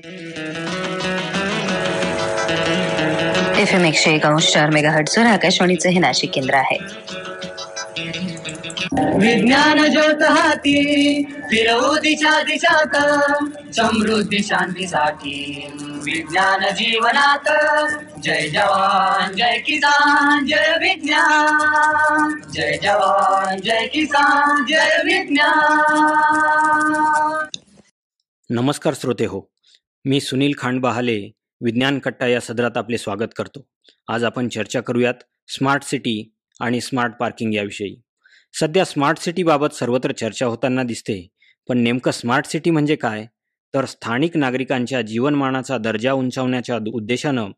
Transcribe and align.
F 0.00 0.06
M 3.74 3.84
एकशे 3.84 4.14
एकावन्न 4.14 4.38
चार 4.38 4.70
मेगा 4.70 4.90
हर्टवर 4.90 5.26
आकाशवाणीचं 5.26 5.88
हे 5.88 5.98
नाशिक 5.98 6.30
केंद्र 6.34 6.54
आहे. 6.54 6.78
विज्ञान 9.18 9.90
ज्योत 9.90 10.22
हाती 10.22 11.24
फिरवू 11.24 11.96
दिशा 11.96 12.42
दिशात 12.42 12.96
समृद्धी 13.74 14.42
शांतीसाठी. 14.42 15.66
विज्ञान 16.04 16.60
जीवनात 16.60 17.48
जय 18.22 18.48
जवान 18.48 19.36
जय 19.36 19.58
किसान 19.58 20.46
जय 20.46 20.76
विज्ञान. 20.80 22.40
जय 22.54 22.78
जवान 22.82 23.60
जय 23.60 23.86
किसान 23.86 24.64
जय 24.68 25.02
विज्ञान. 25.04 27.46
नमस्कार 28.50 28.94
श्रोते 28.94 29.24
हो 29.24 29.50
मी 30.04 30.20
सुनील 30.20 30.52
खांडबहाले 30.58 31.30
विज्ञान 31.60 31.98
कट्टा 31.98 32.26
या 32.26 32.40
सदरात 32.40 32.76
आपले 32.76 32.98
स्वागत 32.98 33.34
करतो. 33.36 33.66
आज 34.08 34.24
आपण 34.24 34.48
चर्चा 34.48 34.80
करूयात 34.80 35.14
स्मार्ट 35.48 35.82
सिटी 35.82 36.32
आणि 36.60 36.80
स्मार्ट 36.80 37.12
पार्किंग 37.14 37.54
याविषयी. 37.54 38.00
सध्या 38.60 38.84
स्मार्ट 38.84 39.18
सिटीबाबत 39.18 39.74
सर्वत्र 39.74 40.12
चर्चा 40.12 40.46
होताना 40.46 40.82
दिसते 40.82 41.28
पण 41.68 41.78
नेमकं 41.78 42.10
स्मार्ट 42.10 42.46
सिटी 42.46 42.70
म्हणजे 42.70 42.96
काय? 42.96 43.26
तर 43.74 43.84
स्थानिक 43.84 44.36
नागरिकांच्या 44.36 45.02
जीवनमानाचा 45.02 45.78
दर्जा 45.78 46.12
उंचावण्याच्या 46.12 46.78
उद्देशानं 46.92 47.50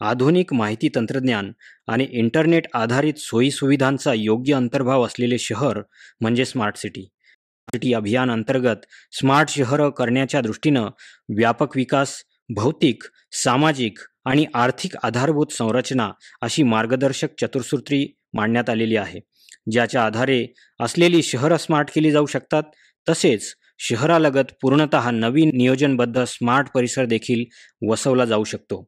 आधुनिक 0.00 0.54
माहिती 0.54 0.88
तंत्रज्ञान 0.94 1.52
आणि 1.88 2.06
इंटरनेट 2.10 2.66
आधारित 2.74 3.14
सोयीसुविधांचा 3.16 4.12
योग्य 4.14 4.54
अंतर्भाव 4.54 5.06
असलेले 5.06 5.38
शहर 5.38 5.80
म्हणजे 6.20 6.44
स्मार्ट 6.44 6.76
सिटी. 6.76 7.08
सिटी 7.68 7.92
अभियान 7.92 8.30
अंतर्गत 8.30 8.86
स्मार्ट 9.12 9.48
शहरं 9.50 9.90
करण्याच्या 9.90 10.40
दृष्टीनं 10.40 10.86
व्यापक 11.36 11.76
विकास 11.76 12.14
भौतिक 12.56 13.02
सामाजिक 13.34 13.98
आणि 14.24 14.44
आर्थिक 14.54 14.96
आधारभूत 15.02 15.52
संरचना 15.52 16.10
अशी 16.42 16.62
मार्गदर्शक 16.62 17.28
चतुर्सूत्री 17.40 18.06
मांडण्यात 18.34 18.70
आलेली 18.70 18.96
आहे. 18.96 19.20
ज्याच्या 19.72 20.04
आधारे 20.04 20.46
असलेली 20.80 21.22
शहरं 21.22 21.56
स्मार्ट 21.56 21.90
केली 21.94 22.10
जाऊ 22.10 22.26
शकतात 22.26 22.62
तसेच 23.06 23.54
शहरालगत 23.80 24.52
पूर्णत 24.62 24.96
नवीन 25.12 25.50
नियोजनबद्ध 25.56 26.24
स्मार्ट 26.24 26.68
परिसर 26.74 27.04
देखील 27.04 27.44
वसवला 27.88 28.24
जाऊ 28.24 28.44
शकतो 28.44 28.82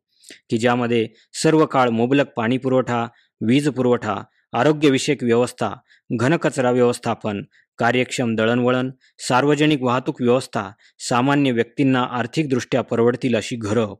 की 0.51 0.59
ज्यामध्ये 0.59 1.07
सर्व 1.43 1.65
काळ 1.67 1.89
मुबलक 1.91 2.33
पाणीपुरवठा 2.37 3.07
वीज 3.41 3.69
पुरवठा 3.69 4.21
आरोग्यविषयक 4.59 5.23
व्यवस्था 5.23 5.71
घनकचरा 6.11 6.71
व्यवस्थापन 6.71 7.43
कार्यक्षम 7.81 8.35
दळणवळण 8.35 8.91
सार्वजनिक 9.29 9.83
वाहतूक 9.83 10.23
व्यवस्था 10.23 10.71
सामान्य 11.09 11.51
व्यक्तींना 11.51 12.03
आर्थिकदृष्ट्या 12.13 12.83
परवडतील 12.83 13.37
अशी 13.37 13.57
घरं 13.57 13.95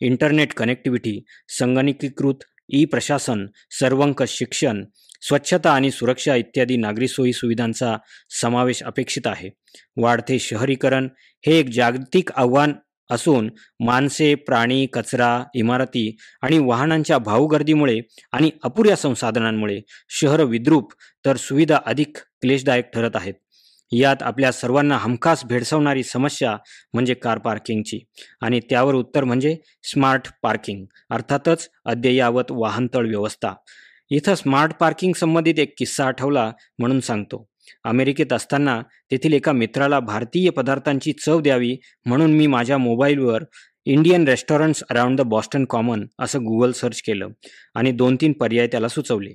इंटरनेट 0.00 0.52
कनेक्टिव्हिटी 0.54 1.22
संगणकीकृत 1.58 2.44
ई 2.68 2.84
प्रशासन 2.84 3.46
सर्वंकष 3.70 4.38
शिक्षण 4.38 4.84
स्वच्छता 5.22 5.70
आणि 5.70 5.90
सुरक्षा 5.90 6.34
इत्यादी 6.36 6.76
नागरी 6.76 7.08
सोयी 7.08 7.32
सुविधांचा 7.32 7.96
समावेश 8.40 8.82
अपेक्षित 8.82 9.26
आहे. 9.26 9.50
वाढते 9.96 10.38
शहरीकरण 10.38 11.08
हे 11.46 11.58
एक 11.58 11.68
जागतिक 11.68 12.32
आव्हान 12.36 12.72
असून 13.10 13.50
माणसे 13.80 14.34
प्राणी 14.34 14.86
कचरा 14.86 15.44
इमारती 15.54 16.16
आणि 16.42 16.58
वाहनांच्या 16.58 17.18
भाऊगर्दीमुळे 17.18 18.00
आणि 18.32 18.50
अपुऱ्या 18.62 18.96
संसाधनांमुळे 18.96 19.80
शहर 20.08 20.42
विद्रूप 20.42 20.92
तर 21.26 21.36
सुविधा 21.36 21.78
अधिक 21.86 22.16
क्लेशदायक 22.16 22.84
ठरत 22.94 23.10
आहेत. 23.14 23.34
यात 23.92 24.22
आपल्या 24.22 24.52
सर्वांना 24.52 24.96
हमखास 24.96 25.44
भेडसावणारी 25.44 26.02
समस्या 26.02 26.56
म्हणजे 26.92 27.14
कार 27.14 27.38
पार्किंगची 27.38 28.00
आणि 28.40 28.60
त्यावर 28.60 28.94
उत्तर 28.94 29.24
म्हणजे 29.24 29.56
स्मार्ट 29.82 30.28
पार्किंग 30.42 30.84
अर्थातच 31.10 31.68
अद्ययावत 31.84 32.44
वाहनतळ 32.50 33.06
व्यवस्था. 33.06 33.52
इथं 34.10 34.34
स्मार्ट 34.34 34.72
पार्किंग 34.72 35.12
संबंधित 35.12 35.58
एक 35.58 35.74
किस्सा 35.78 36.06
आठवला 36.06 36.52
म्हणून 36.78 37.00
सांगतो. 37.00 37.48
अमेरिकेत 37.84 38.32
असताना 38.32 38.80
तेथील 39.10 39.32
एका 39.32 39.52
मित्राला 39.52 40.00
भारतीय 40.00 40.50
पदार्थांची 40.50 41.12
चव 41.12 41.40
द्यावी 41.40 41.76
म्हणून 42.06 42.32
मी 42.32 42.46
माझ्या 42.46 42.78
मोबाईलवर 42.78 43.44
Indian 43.86 44.28
restaurants 44.28 44.82
around 44.90 45.20
the 45.20 45.24
Boston 45.24 45.64
Common 45.64 46.04
असं 46.18 46.44
गुगल 46.44 46.72
सर्च 46.72 47.00
केलं 47.02 47.28
आणि 47.74 47.92
दोन 47.92 48.16
तीन 48.20 48.32
पर्याय 48.32 48.66
त्याला 48.66 48.88
सुचवले. 48.88 49.32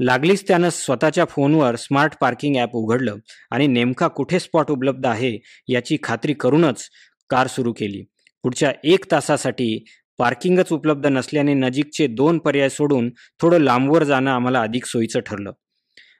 लागलीच 0.00 0.46
त्यानं 0.48 0.68
स्वतःच्या 0.70 1.24
फोनवर 1.24 1.76
स्मार्ट 1.76 2.12
पार्किंग 2.20 2.56
ॲप 2.56 2.76
उघडलं 2.76 3.16
आणि 3.50 3.66
नेमका 3.66 4.08
कुठे 4.08 4.38
स्पॉट 4.40 4.70
उपलब्ध 4.70 5.06
आहे 5.06 5.36
याची 5.68 5.96
खात्री 6.02 6.32
करूनच 6.32 6.88
कार 7.30 7.46
सुरू 7.46 7.72
केली. 7.72 8.02
पुढच्या 8.44 8.72
एक 8.84 9.10
तासासाठी 9.10 9.84
पार्किंगच 10.18 10.72
उपलब्ध 10.72 11.06
नसल्याने 11.06 11.54
नजीकचे 11.54 12.06
दोन 12.06 12.38
पर्याय 12.38 12.68
सोडून 12.68 13.10
थोडं 13.40 13.60
लांबवर 13.60 14.04
जाणं 14.04 14.30
आम्हाला 14.30 14.60
अधिक 14.60 14.86
सोयीचं 14.86 15.20
ठरलं. 15.20 15.52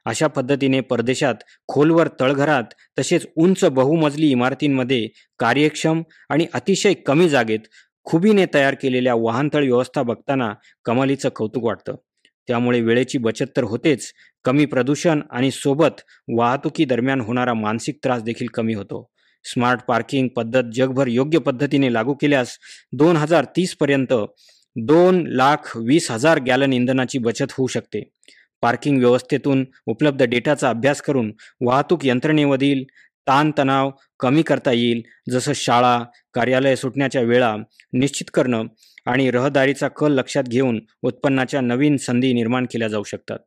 अशा 0.05 0.27
पद्धतीने 0.27 0.79
परदेशात 0.81 1.43
खोलवर 1.67 2.07
तळघरात 2.19 2.73
तसेच 2.99 3.27
उंच 3.35 3.63
बहुमजली 3.65 4.31
इमारतींमध्ये 4.31 5.07
कार्यक्षम 5.39 6.01
आणि 6.29 6.45
अतिशय 6.53 6.93
कमी 6.93 7.29
जागेत 7.29 7.67
खुबीने 8.03 8.45
तयार 8.53 8.73
केलेल्या 8.73 9.13
वाहनतळ 9.15 9.63
व्यवस्था 9.63 10.01
बघताना 10.03 10.53
कमालीचं 10.85 11.29
कौतुक 11.29 11.63
वाटतं. 11.63 11.95
त्यामुळे 12.47 12.81
वेळेची 12.81 13.17
बचत 13.17 13.55
तर 13.57 13.63
होतेच 13.63 14.11
कमी 14.45 14.65
प्रदूषण 14.65 15.21
आणि 15.31 15.51
सोबत 15.51 16.01
वाहतुकीदरम्यान 16.35 17.21
होणारा 17.21 17.53
मानसिक 17.53 17.99
त्रास 18.03 18.23
देखील 18.23 18.47
कमी 18.47 18.73
होतो. 18.73 19.09
स्मार्ट 19.45 19.81
पार्किंग 19.87 20.27
पद्धत 20.27 20.71
जगभर 20.73 21.07
योग्य 21.07 21.39
पद्धतीने 21.39 21.93
लागू 21.93 22.13
केल्यास 22.13 22.57
दोन 22.93 23.17
हजार 23.17 23.45
तीसपर्यंत 23.55 24.13
दोन 24.75 25.23
लाख 25.27 25.71
वीस 25.77 26.11
हजार 26.11 26.39
गॅलन 26.39 26.73
इंधनाची 26.73 27.17
बचत 27.17 27.51
होऊ 27.51 27.67
शकते. 27.67 28.12
पार्किंग 28.63 28.99
व्यवस्थेतून 28.99 29.65
उपलब्ध 29.85 30.23
डेटाचा 30.23 30.69
अभ्यास 30.69 31.01
करून 31.01 31.31
वाहतूक 31.61 32.05
यंत्रणेमधील 32.05 32.83
ताणतणाव 33.27 33.91
कमी 34.19 34.41
करता 34.41 34.71
येईल 34.71 35.01
जसं 35.31 35.53
शाळा 35.55 35.97
कार्यालय 36.33 36.75
सुटण्याच्या 36.75 37.21
वेळा 37.21 37.55
निश्चित 37.93 38.31
करणं 38.33 38.63
आणि 39.05 39.29
रहदारीचा 39.31 39.87
कल 39.87 40.11
लक्षात 40.11 40.43
घेऊन 40.43 40.79
उत्पन्नाच्या 41.03 41.61
नवीन 41.61 41.97
संधी 41.97 42.33
निर्माण 42.33 42.65
केल्या 42.71 42.87
जाऊ 42.87 43.03
शकतात. 43.03 43.39